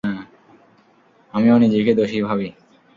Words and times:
আমিও 1.33 1.55
নিজেকে 1.57 1.91
দোষী 1.95 2.19
ভাবি। 2.27 2.49